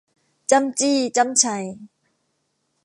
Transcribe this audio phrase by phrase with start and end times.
[0.51, 1.45] จ้ำจี้จ้ำไช